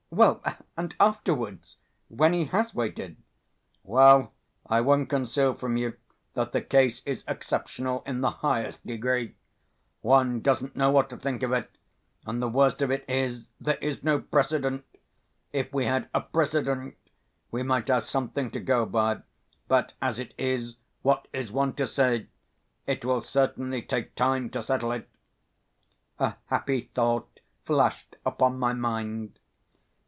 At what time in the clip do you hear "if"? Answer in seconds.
15.53-15.71